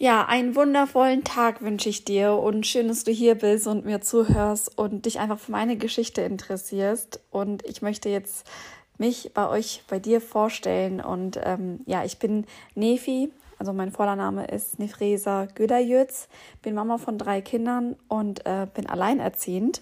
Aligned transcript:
Ja, 0.00 0.26
einen 0.26 0.54
wundervollen 0.54 1.24
Tag 1.24 1.60
wünsche 1.60 1.88
ich 1.88 2.04
dir 2.04 2.34
und 2.34 2.68
schön, 2.68 2.86
dass 2.86 3.02
du 3.02 3.10
hier 3.10 3.34
bist 3.34 3.66
und 3.66 3.84
mir 3.84 4.00
zuhörst 4.00 4.78
und 4.78 5.06
dich 5.06 5.18
einfach 5.18 5.40
für 5.40 5.50
meine 5.50 5.76
Geschichte 5.76 6.20
interessierst. 6.20 7.18
Und 7.32 7.66
ich 7.66 7.82
möchte 7.82 8.08
jetzt 8.08 8.46
mich 8.96 9.32
bei 9.34 9.48
euch, 9.48 9.82
bei 9.88 9.98
dir 9.98 10.20
vorstellen. 10.20 11.00
Und 11.00 11.40
ähm, 11.42 11.80
ja, 11.84 12.04
ich 12.04 12.20
bin 12.20 12.46
Nefi, 12.76 13.32
also 13.58 13.72
mein 13.72 13.90
voller 13.90 14.14
Name 14.14 14.46
ist 14.46 14.78
Nefresa 14.78 15.46
Göderjütz, 15.46 16.28
bin 16.62 16.76
Mama 16.76 16.98
von 16.98 17.18
drei 17.18 17.40
Kindern 17.40 17.96
und 18.06 18.46
äh, 18.46 18.68
bin 18.72 18.88
alleinerziehend. 18.88 19.80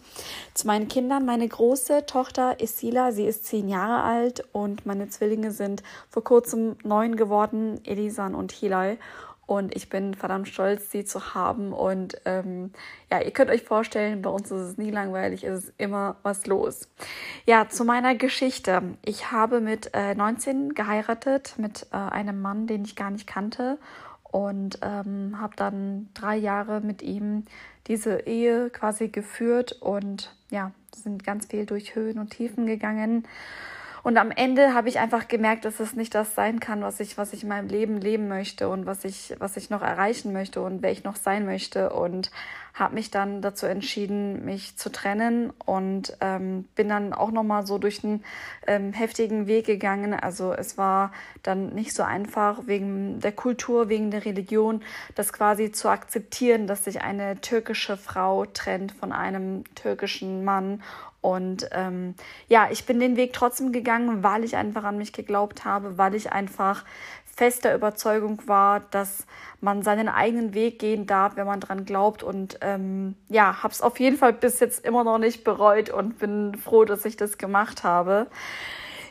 Zu 0.55 0.67
meinen 0.67 0.89
Kindern, 0.89 1.27
meine 1.27 1.47
große 1.47 2.07
Tochter 2.07 2.59
ist 2.59 2.79
Sila, 2.79 3.13
sie 3.13 3.27
ist 3.27 3.45
zehn 3.45 3.69
Jahre 3.69 4.03
alt 4.03 4.45
und 4.53 4.87
meine 4.87 5.11
Zwillinge 5.11 5.51
sind 5.51 5.83
vor 6.09 6.25
kurzem 6.25 6.77
neun 6.85 7.17
geworden, 7.17 7.81
Elisan 7.85 8.35
und 8.35 8.51
Hilal. 8.53 8.97
Und 9.47 9.77
ich 9.77 9.89
bin 9.89 10.15
verdammt 10.15 10.49
stolz, 10.49 10.91
sie 10.91 11.05
zu 11.05 11.35
haben. 11.35 11.73
Und 11.73 12.21
ähm, 12.25 12.73
ja, 13.11 13.21
ihr 13.21 13.31
könnt 13.31 13.51
euch 13.51 13.63
vorstellen, 13.63 14.21
bei 14.21 14.31
uns 14.31 14.51
ist 14.51 14.61
es 14.61 14.77
nie 14.77 14.91
langweilig, 14.91 15.45
es 15.45 15.65
ist 15.65 15.73
immer 15.79 16.17
was 16.25 16.47
los. 16.47 16.89
Ja, 17.45 17.69
zu 17.69 17.85
meiner 17.85 18.17
Geschichte. 18.17 18.83
Ich 19.05 19.31
habe 19.31 19.61
mit 19.61 19.91
äh, 19.95 20.17
19 20.17 20.75
geheiratet 20.75 21.55
mit 21.59 21.87
äh, 21.93 21.97
einem 21.97 22.43
Mann, 22.43 22.67
den 22.67 22.85
ich 22.85 22.97
gar 22.97 23.11
nicht 23.11 23.29
kannte. 23.29 23.79
Und 24.25 24.81
ähm, 24.83 25.41
habe 25.41 25.55
dann 25.55 26.09
drei 26.13 26.37
Jahre 26.37 26.81
mit 26.81 27.01
ihm 27.01 27.45
diese 27.87 28.27
Ehe 28.27 28.69
quasi 28.71 29.09
geführt. 29.09 29.79
Und 29.81 30.35
ja, 30.51 30.73
sind 30.95 31.23
ganz 31.23 31.47
viel 31.47 31.67
durch 31.67 31.95
Höhen 31.95 32.19
und 32.19 32.31
Tiefen 32.31 32.67
gegangen. 32.67 33.29
Und 34.07 34.19
am 34.19 34.31
Ende 34.31 34.73
habe 34.73 34.89
ich 34.89 35.01
einfach 35.01 35.27
gemerkt, 35.27 35.65
dass 35.65 35.81
es 35.81 35.97
nicht 35.97 36.15
das 36.15 36.37
sein 36.37 36.61
kann, 36.61 36.81
was 36.81 37.01
ich, 37.01 37.19
was 37.19 37.33
ich 37.33 37.43
in 37.43 37.49
meinem 37.49 37.67
Leben 37.67 38.01
leben 38.01 38.29
möchte 38.29 38.69
und 38.69 38.87
was 38.87 39.05
ich, 39.05 39.35
was 39.41 39.57
ich 39.57 39.69
noch 39.69 39.83
erreichen 39.83 40.33
möchte 40.33 40.63
und 40.63 40.81
wer 40.81 40.93
ich 40.93 41.03
noch 41.03 41.17
sein 41.17 41.45
möchte. 41.45 41.91
Und 41.91 42.31
habe 42.73 42.95
mich 42.95 43.11
dann 43.11 43.43
dazu 43.43 43.67
entschieden, 43.67 44.45
mich 44.45 44.77
zu 44.77 44.93
trennen 44.93 45.53
und 45.65 46.17
ähm, 46.21 46.69
bin 46.77 46.89
dann 46.89 47.15
auch 47.15 47.33
nochmal 47.33 47.67
so 47.67 47.79
durch 47.79 48.05
einen 48.05 48.23
ähm, 48.69 48.93
heftigen 48.93 49.49
Weg 49.49 49.67
gegangen. 49.67 50.15
Also 50.15 50.53
es 50.53 50.79
war 50.79 51.11
dann 51.43 51.71
nicht 51.71 51.93
so 51.93 52.05
einfach 52.05 52.69
wegen 52.69 53.19
der 53.19 53.33
Kultur, 53.33 53.89
wegen 53.89 54.13
der 54.13 54.25
Religion, 54.25 54.83
das 55.17 55.33
quasi 55.33 55.73
zu 55.73 55.89
akzeptieren, 55.89 56.69
dass 56.69 56.85
sich 56.85 57.01
eine 57.01 57.41
türkische 57.41 57.97
Frau 57.97 58.45
trennt 58.45 58.93
von 58.93 59.11
einem 59.11 59.65
türkischen 59.75 60.45
Mann 60.45 60.81
und 61.27 61.69
ähm, 61.73 62.15
ja, 62.47 62.69
ich 62.71 62.87
bin 62.87 63.01
den 63.01 63.17
Weg 63.17 63.33
trotzdem 63.33 63.73
gegangen, 63.73 64.23
weil 64.23 64.45
ich 64.45 64.55
einfach 64.55 64.85
an 64.85 64.97
mich 64.97 65.13
geglaubt 65.13 65.65
habe, 65.65 65.99
weil 65.99 66.15
ich 66.15 66.31
einfach 66.31 66.85
fester 67.25 67.75
Überzeugung 67.75 68.41
war, 68.47 68.79
dass 68.93 69.27
man 69.61 69.83
seinen 69.83 70.09
eigenen 70.09 70.55
Weg 70.55 70.79
gehen 70.79 71.09
darf, 71.09 71.35
wenn 71.35 71.49
man 71.49 71.59
dran 71.59 71.85
glaubt. 71.85 72.23
Und 72.23 72.61
ähm, 72.61 73.17
ja, 73.29 73.65
habe 73.65 73.75
es 73.75 73.83
auf 73.83 73.99
jeden 73.99 74.17
Fall 74.17 74.35
bis 74.35 74.61
jetzt 74.61 74.85
immer 74.85 75.03
noch 75.03 75.19
nicht 75.19 75.43
bereut 75.43 75.91
und 75.91 76.21
bin 76.21 76.55
froh, 76.55 76.85
dass 76.85 77.05
ich 77.05 77.17
das 77.17 77.39
gemacht 77.39 77.83
habe. 77.83 78.29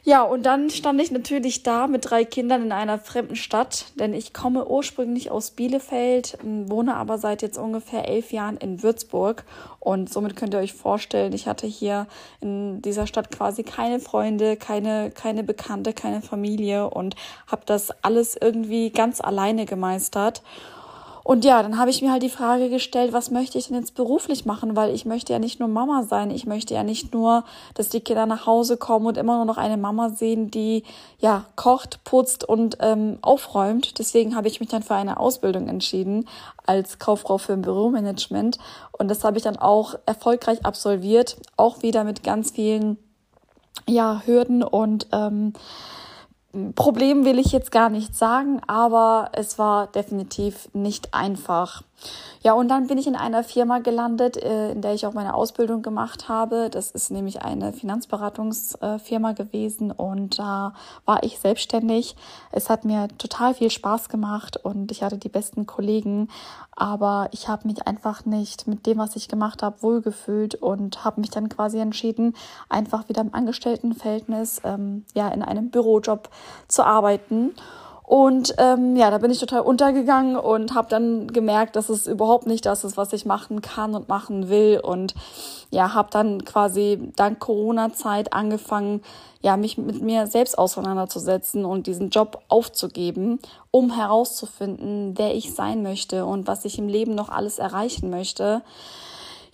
Ja, 0.07 0.21
und 0.21 0.43
dann 0.43 0.69
stand 0.69 1.01
ich 1.01 1.09
natürlich 1.09 1.63
da 1.63 1.87
mit 1.87 2.11
drei 2.11 2.25
Kindern 2.25 2.61
in 2.61 2.71
einer 2.71 2.99
fremden 2.99 3.35
Stadt, 3.35 3.85
denn 3.95 4.13
ich 4.13 4.33
komme 4.33 4.67
ursprünglich 4.67 5.31
aus 5.31 5.49
Bielefeld, 5.49 6.37
wohne 6.43 6.95
aber 6.95 7.17
seit 7.17 7.41
jetzt 7.41 7.57
ungefähr 7.57 8.07
elf 8.07 8.31
Jahren 8.31 8.57
in 8.57 8.83
Würzburg. 8.83 9.45
Und 9.79 10.13
somit 10.13 10.35
könnt 10.35 10.53
ihr 10.53 10.59
euch 10.59 10.73
vorstellen, 10.73 11.33
ich 11.33 11.47
hatte 11.47 11.65
hier 11.65 12.05
in 12.39 12.83
dieser 12.83 13.07
Stadt 13.07 13.31
quasi 13.31 13.63
keine 13.63 13.99
Freunde, 13.99 14.57
keine, 14.57 15.09
keine 15.09 15.43
Bekannte, 15.43 15.91
keine 15.91 16.21
Familie 16.21 16.87
und 16.87 17.15
habe 17.47 17.63
das 17.65 17.89
alles 18.03 18.37
irgendwie 18.39 18.91
ganz 18.91 19.21
alleine 19.21 19.65
gemeistert. 19.65 20.43
Und 21.25 21.43
ja, 21.43 21.63
dann 21.63 21.79
habe 21.79 21.89
ich 21.89 22.03
mir 22.03 22.11
halt 22.11 22.21
die 22.21 22.29
Frage 22.29 22.69
gestellt, 22.69 23.11
was 23.11 23.31
möchte 23.31 23.57
ich 23.57 23.69
denn 23.69 23.77
jetzt 23.77 23.95
beruflich 23.95 24.45
machen? 24.45 24.75
Weil 24.75 24.93
ich 24.93 25.05
möchte 25.05 25.33
ja 25.33 25.39
nicht 25.39 25.59
nur 25.59 25.67
Mama 25.67 26.03
sein. 26.03 26.29
Ich 26.29 26.45
möchte 26.45 26.75
ja 26.75 26.83
nicht 26.83 27.15
nur, 27.15 27.45
dass 27.73 27.89
die 27.89 27.99
Kinder 27.99 28.27
nach 28.27 28.45
Hause 28.45 28.77
kommen 28.77 29.07
und 29.07 29.17
immer 29.17 29.37
nur 29.37 29.45
noch 29.45 29.57
eine 29.57 29.75
Mama 29.75 30.11
sehen, 30.11 30.51
die 30.51 30.83
ja 31.17 31.45
kocht, 31.55 32.03
putzt 32.03 32.47
und 32.47 32.77
ähm, 32.79 33.17
aufräumt. 33.23 33.97
Deswegen 33.97 34.35
habe 34.35 34.47
ich 34.47 34.59
mich 34.59 34.69
dann 34.69 34.83
für 34.83 34.93
eine 34.93 35.19
Ausbildung 35.19 35.67
entschieden 35.67 36.27
als 36.67 36.99
Kauffrau 36.99 37.39
für 37.39 37.57
Büromanagement. 37.57 38.59
Und 38.91 39.07
das 39.07 39.23
habe 39.23 39.37
ich 39.37 39.43
dann 39.43 39.57
auch 39.57 39.95
erfolgreich 40.05 40.63
absolviert. 40.63 41.37
Auch 41.57 41.81
wieder 41.81 42.03
mit 42.03 42.21
ganz 42.21 42.51
vielen 42.51 42.99
ja, 43.87 44.21
Hürden 44.27 44.61
und 44.61 45.07
ähm, 45.11 45.53
Problem 46.75 47.25
will 47.25 47.39
ich 47.39 47.51
jetzt 47.51 47.71
gar 47.71 47.89
nicht 47.89 48.15
sagen, 48.15 48.61
aber 48.67 49.29
es 49.33 49.59
war 49.59 49.87
definitiv 49.87 50.69
nicht 50.73 51.13
einfach. 51.13 51.83
Ja, 52.45 52.53
und 52.53 52.67
dann 52.67 52.85
bin 52.85 52.99
ich 52.99 53.07
in 53.07 53.15
einer 53.15 53.43
Firma 53.43 53.79
gelandet, 53.79 54.37
äh, 54.37 54.71
in 54.71 54.81
der 54.81 54.93
ich 54.93 55.07
auch 55.07 55.13
meine 55.13 55.33
Ausbildung 55.33 55.81
gemacht 55.81 56.29
habe. 56.29 56.69
Das 56.69 56.91
ist 56.91 57.09
nämlich 57.09 57.41
eine 57.41 57.73
Finanzberatungsfirma 57.73 59.31
gewesen 59.31 59.91
und 59.91 60.37
da 60.37 60.73
war 61.05 61.23
ich 61.23 61.39
selbstständig. 61.39 62.15
Es 62.51 62.69
hat 62.69 62.85
mir 62.85 63.07
total 63.17 63.55
viel 63.55 63.71
Spaß 63.71 64.09
gemacht 64.09 64.57
und 64.63 64.91
ich 64.91 65.01
hatte 65.01 65.17
die 65.17 65.29
besten 65.29 65.65
Kollegen, 65.65 66.29
aber 66.75 67.29
ich 67.31 67.47
habe 67.47 67.67
mich 67.67 67.87
einfach 67.87 68.25
nicht 68.25 68.67
mit 68.67 68.85
dem, 68.85 68.99
was 68.99 69.15
ich 69.15 69.27
gemacht 69.27 69.63
habe, 69.63 69.81
wohlgefühlt 69.81 70.53
und 70.53 71.03
habe 71.03 71.21
mich 71.21 71.31
dann 71.31 71.49
quasi 71.49 71.79
entschieden, 71.79 72.35
einfach 72.69 73.09
wieder 73.09 73.21
im 73.21 73.33
Angestelltenverhältnis, 73.33 74.61
ähm, 74.63 75.05
ja, 75.15 75.29
in 75.29 75.41
einem 75.41 75.71
Bürojob 75.71 76.29
zu 76.67 76.83
arbeiten. 76.85 77.55
Und 78.05 78.53
ähm, 78.59 78.95
ja, 78.95 79.09
da 79.09 79.17
bin 79.17 79.31
ich 79.31 79.39
total 79.39 79.61
untergegangen 79.61 80.35
und 80.37 80.75
habe 80.75 80.87
dann 80.89 81.27
gemerkt, 81.27 81.75
dass 81.75 81.89
es 81.89 82.05
überhaupt 82.05 82.45
nicht 82.45 82.67
das 82.67 82.83
ist, 82.83 82.97
was 82.97 83.13
ich 83.13 83.25
machen 83.25 83.61
kann 83.61 83.95
und 83.95 84.07
machen 84.07 84.47
will. 84.47 84.79
Und 84.79 85.15
ja, 85.71 85.95
habe 85.95 86.09
dann 86.11 86.45
quasi 86.45 87.11
dank 87.15 87.39
Corona-Zeit 87.39 88.31
angefangen, 88.31 89.01
ja, 89.41 89.57
mich 89.57 89.79
mit 89.79 90.01
mir 90.01 90.27
selbst 90.27 90.57
auseinanderzusetzen 90.57 91.65
und 91.65 91.87
diesen 91.87 92.09
Job 92.11 92.43
aufzugeben, 92.47 93.39
um 93.71 93.91
herauszufinden, 93.91 95.13
wer 95.17 95.35
ich 95.35 95.55
sein 95.55 95.81
möchte 95.81 96.25
und 96.25 96.47
was 96.47 96.63
ich 96.65 96.77
im 96.77 96.87
Leben 96.87 97.15
noch 97.15 97.29
alles 97.29 97.57
erreichen 97.57 98.11
möchte. 98.11 98.61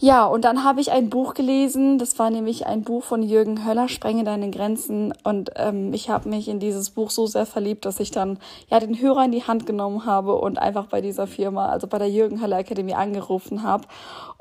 Ja, 0.04 0.26
und 0.26 0.46
dann 0.46 0.64
habe 0.64 0.82
ich 0.82 0.92
ein 0.92 1.12
Buch 1.12 1.36
gelesen. 1.36 2.00
Das 2.00 2.18
war 2.18 2.32
nämlich 2.32 2.66
ein 2.66 2.82
Buch 2.82 3.04
von 3.04 3.22
Jürgen 3.22 3.68
Höller, 3.68 3.88
Sprenge 3.88 4.24
deine 4.24 4.50
Grenzen. 4.50 5.14
Und 5.24 5.52
ähm, 5.58 5.94
ich 5.94 6.10
habe 6.10 6.28
mich 6.28 6.48
in 6.48 6.60
dieses 6.60 6.90
Buch 6.90 7.12
so 7.12 7.28
sehr 7.28 7.46
verliebt, 7.46 7.86
dass 7.86 8.00
ich 8.00 8.10
dann 8.10 8.40
ja 8.68 8.80
den 8.80 9.00
Hörer 9.00 9.26
in 9.26 9.32
die 9.32 9.44
Hand 9.44 9.68
genommen 9.68 10.08
habe 10.08 10.34
und 10.34 10.58
einfach 10.58 10.88
bei 10.88 11.02
dieser 11.02 11.28
Firma, 11.28 11.68
also 11.68 11.86
bei 11.86 12.00
der 12.00 12.10
Jürgen 12.10 12.42
Höller 12.42 12.58
Akademie 12.58 12.96
angerufen 12.96 13.62
habe 13.62 13.86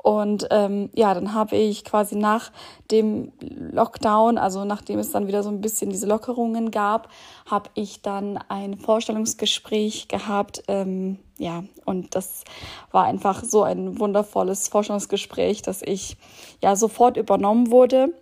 und 0.03 0.47
ähm, 0.49 0.89
ja, 0.95 1.13
dann 1.13 1.33
habe 1.33 1.55
ich 1.55 1.85
quasi 1.85 2.15
nach 2.15 2.51
dem 2.89 3.31
Lockdown, 3.39 4.39
also 4.39 4.65
nachdem 4.65 4.97
es 4.97 5.11
dann 5.11 5.27
wieder 5.27 5.43
so 5.43 5.49
ein 5.49 5.61
bisschen 5.61 5.91
diese 5.91 6.07
Lockerungen 6.07 6.71
gab, 6.71 7.09
habe 7.45 7.69
ich 7.75 8.01
dann 8.01 8.39
ein 8.49 8.79
Vorstellungsgespräch 8.79 10.07
gehabt. 10.07 10.63
Ähm, 10.67 11.19
ja, 11.41 11.63
und 11.85 12.13
das 12.13 12.43
war 12.91 13.05
einfach 13.05 13.43
so 13.43 13.63
ein 13.63 13.99
wundervolles 13.99 14.67
Vorstellungsgespräch, 14.67 15.63
dass 15.63 15.81
ich 15.81 16.15
ja 16.61 16.75
sofort 16.75 17.17
übernommen 17.17 17.71
wurde. 17.71 18.13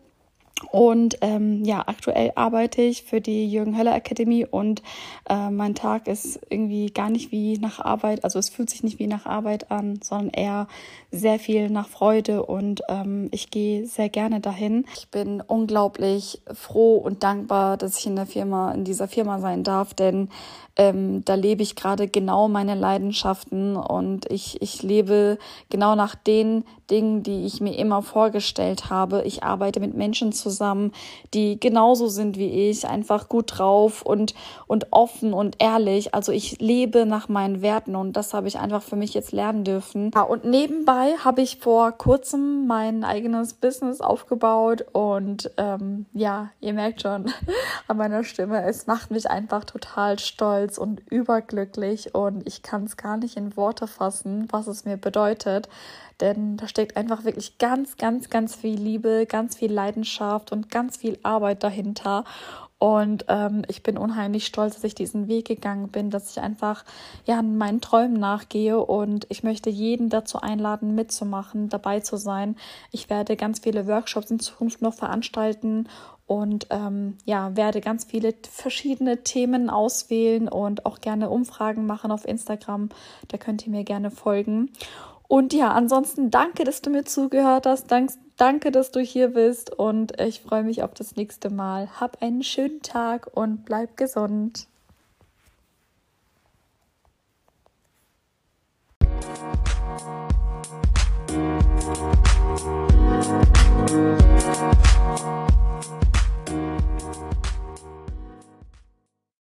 Und 0.72 1.18
ähm, 1.22 1.64
ja, 1.64 1.84
aktuell 1.88 2.32
arbeite 2.36 2.82
ich 2.82 3.04
für 3.04 3.22
die 3.22 3.50
Jürgen 3.50 3.78
Höller 3.78 3.94
Akademie 3.94 4.46
und 4.46 4.82
äh, 5.30 5.50
mein 5.50 5.74
Tag 5.74 6.08
ist 6.08 6.40
irgendwie 6.50 6.92
gar 6.92 7.10
nicht 7.10 7.32
wie 7.32 7.58
nach 7.58 7.80
Arbeit, 7.80 8.24
also 8.24 8.40
es 8.40 8.50
fühlt 8.50 8.70
sich 8.70 8.84
nicht 8.84 9.00
wie 9.00 9.08
nach 9.08 9.26
Arbeit 9.26 9.72
an, 9.72 10.00
sondern 10.04 10.30
eher 10.30 10.68
sehr 11.12 11.40
viel 11.40 11.70
nach 11.70 11.88
Freude 11.88 12.46
und 12.46 12.82
ähm, 12.90 13.30
ich 13.32 13.50
gehe 13.50 13.88
sehr 13.88 14.10
gerne 14.10 14.42
dahin. 14.42 14.86
Ich 14.96 15.10
bin 15.10 15.42
unglaublich 15.42 16.42
froh 16.54 16.98
und 16.98 17.24
dankbar, 17.24 17.78
dass 17.78 17.98
ich 17.98 18.06
in 18.06 18.16
der 18.16 18.28
Firma, 18.28 18.72
in 18.74 18.84
dieser 18.84 19.08
Firma 19.08 19.40
sein 19.40 19.64
darf, 19.64 19.94
denn 19.94 20.30
ähm, 20.76 21.26
da 21.26 21.36
lebe 21.36 21.62
ich 21.62 21.76
gerade 21.76 22.08
genau 22.08 22.48
meine 22.48 22.76
Leidenschaften 22.76 23.76
und 23.76 24.32
ich, 24.32 24.62
ich 24.62 24.84
lebe 24.84 25.38
genau 25.70 25.96
nach 25.96 26.16
den 26.16 26.64
Dingen, 26.90 27.22
die 27.22 27.46
ich 27.46 27.60
mir 27.60 27.78
immer 27.78 28.02
vorgestellt 28.02 28.90
habe. 28.90 29.24
Ich 29.26 29.44
arbeite 29.44 29.80
mit 29.80 29.94
Menschen 29.94 30.32
zusammen, 30.32 30.49
die 31.34 31.60
genauso 31.60 32.08
sind 32.08 32.38
wie 32.38 32.70
ich, 32.70 32.88
einfach 32.88 33.30
gut 33.30 33.58
drauf 33.58 34.02
und, 34.02 34.34
und 34.68 34.88
offen 34.92 35.34
und 35.34 35.56
ehrlich. 35.60 36.14
Also 36.14 36.32
ich 36.32 36.60
lebe 36.60 37.06
nach 37.06 37.30
meinen 37.30 37.62
Werten 37.62 37.96
und 37.96 38.14
das 38.14 38.34
habe 38.34 38.48
ich 38.48 38.60
einfach 38.60 38.82
für 38.82 38.96
mich 38.96 39.14
jetzt 39.14 39.32
lernen 39.32 39.64
dürfen. 39.64 40.12
Ja, 40.14 40.24
und 40.24 40.46
nebenbei 40.46 41.14
habe 41.24 41.42
ich 41.42 41.58
vor 41.58 41.92
kurzem 41.92 42.68
mein 42.68 43.04
eigenes 43.04 43.54
Business 43.54 44.02
aufgebaut 44.02 44.86
und 44.92 45.52
ähm, 45.58 46.06
ja, 46.14 46.50
ihr 46.60 46.74
merkt 46.74 47.02
schon 47.02 47.32
an 47.88 47.98
meiner 47.98 48.24
Stimme, 48.24 48.64
es 48.64 48.88
macht 48.88 49.12
mich 49.12 49.30
einfach 49.30 49.64
total 49.66 50.20
stolz 50.20 50.78
und 50.78 51.02
überglücklich 51.10 52.16
und 52.16 52.48
ich 52.48 52.64
kann 52.64 52.86
es 52.86 52.98
gar 52.98 53.18
nicht 53.18 53.38
in 53.38 53.56
Worte 53.56 53.88
fassen, 53.88 54.48
was 54.52 54.68
es 54.68 54.86
mir 54.86 54.98
bedeutet. 54.98 55.70
Denn 56.22 56.58
da 56.58 56.68
steckt 56.68 56.98
einfach 56.98 57.24
wirklich 57.24 57.58
ganz, 57.60 57.96
ganz, 57.96 58.30
ganz 58.30 58.56
viel 58.56 58.78
Liebe, 58.78 59.26
ganz 59.26 59.56
viel 59.56 59.72
Leidenschaft 60.40 60.52
und 60.52 60.70
ganz 60.70 60.98
viel 60.98 61.18
Arbeit 61.24 61.64
dahinter. 61.64 62.24
Und 62.82 63.26
ähm, 63.28 63.64
ich 63.68 63.84
bin 63.84 63.98
unheimlich 63.98 64.46
stolz, 64.46 64.76
dass 64.76 64.86
ich 64.86 64.96
diesen 64.96 65.28
Weg 65.28 65.48
gegangen 65.48 65.90
bin, 65.90 66.10
dass 66.12 66.32
ich 66.32 66.40
einfach 66.40 66.86
ja 67.26 67.42
meinen 67.42 67.82
Träumen 67.82 68.18
nachgehe 68.18 68.80
und 68.80 69.28
ich 69.30 69.44
möchte 69.44 69.70
jeden 69.70 70.08
dazu 70.08 70.40
einladen, 70.40 70.96
mitzumachen, 70.96 71.68
dabei 71.68 72.00
zu 72.00 72.16
sein. 72.16 72.56
Ich 72.92 73.10
werde 73.10 73.36
ganz 73.36 73.60
viele 73.60 73.86
Workshops 73.86 74.32
in 74.32 74.40
Zukunft 74.40 74.82
noch 74.82 74.94
veranstalten 74.94 75.90
und 76.26 76.68
ähm, 76.70 77.18
ja, 77.26 77.58
werde 77.58 77.82
ganz 77.82 78.06
viele 78.06 78.34
verschiedene 78.50 79.24
Themen 79.24 79.70
auswählen 79.70 80.48
und 80.48 80.86
auch 80.86 81.02
gerne 81.02 81.30
Umfragen 81.30 81.86
machen 81.86 82.12
auf 82.12 82.26
Instagram. 82.26 82.90
Da 83.28 83.38
könnt 83.38 83.66
ihr 83.66 83.72
mir 83.72 83.84
gerne 83.84 84.10
folgen. 84.10 84.72
Und 85.30 85.54
ja, 85.54 85.72
ansonsten 85.74 86.32
danke, 86.32 86.64
dass 86.64 86.82
du 86.82 86.90
mir 86.90 87.06
zugehört 87.06 87.68
hast. 87.68 87.92
Dank, 87.92 88.10
danke, 88.36 88.72
dass 88.72 88.90
du 88.90 89.00
hier 89.00 89.28
bist 89.28 89.70
und 89.70 90.20
ich 90.20 90.42
freue 90.42 90.64
mich 90.64 90.82
auf 90.82 90.96
das 90.96 91.16
nächste 91.16 91.52
Mal. 91.52 91.88
Hab 92.00 92.24
einen 92.24 92.42
schönen 92.42 92.82
Tag 92.82 93.30
und 93.36 93.64
bleib 93.64 93.96
gesund. 93.96 94.66